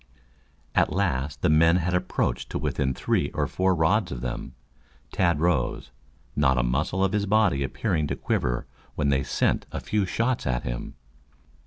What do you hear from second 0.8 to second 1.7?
last the